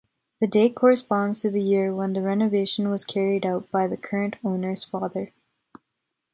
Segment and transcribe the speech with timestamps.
[0.39, 4.35] The date corresponds to the year when the renovation was carried out by the current
[4.43, 5.31] owner’s father.